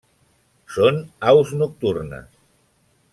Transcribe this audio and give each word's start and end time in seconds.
Són 0.77 0.97
aus 1.31 1.53
nocturnes. 1.61 2.33